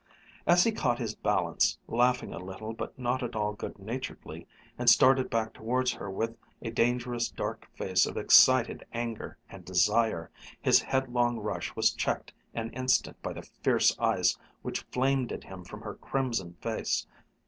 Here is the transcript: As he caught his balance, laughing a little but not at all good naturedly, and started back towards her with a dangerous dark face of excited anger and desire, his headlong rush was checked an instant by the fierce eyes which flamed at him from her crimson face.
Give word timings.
As 0.47 0.63
he 0.63 0.71
caught 0.71 0.97
his 0.97 1.13
balance, 1.13 1.77
laughing 1.87 2.33
a 2.33 2.39
little 2.39 2.73
but 2.73 2.97
not 2.97 3.21
at 3.21 3.35
all 3.35 3.53
good 3.53 3.77
naturedly, 3.77 4.47
and 4.75 4.89
started 4.89 5.29
back 5.29 5.53
towards 5.53 5.91
her 5.93 6.09
with 6.09 6.35
a 6.59 6.71
dangerous 6.71 7.29
dark 7.29 7.69
face 7.77 8.07
of 8.07 8.17
excited 8.17 8.83
anger 8.93 9.37
and 9.47 9.63
desire, 9.63 10.31
his 10.59 10.81
headlong 10.81 11.37
rush 11.37 11.75
was 11.75 11.91
checked 11.91 12.33
an 12.55 12.71
instant 12.71 13.21
by 13.21 13.33
the 13.33 13.43
fierce 13.43 13.95
eyes 13.99 14.39
which 14.63 14.87
flamed 14.91 15.31
at 15.31 15.43
him 15.43 15.63
from 15.63 15.81
her 15.81 15.93
crimson 15.93 16.53
face. 16.61 17.05